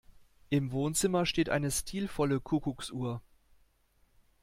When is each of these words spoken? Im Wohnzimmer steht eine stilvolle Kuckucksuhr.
Im 0.49 0.71
Wohnzimmer 0.71 1.27
steht 1.27 1.51
eine 1.51 1.69
stilvolle 1.69 2.39
Kuckucksuhr. 2.41 3.21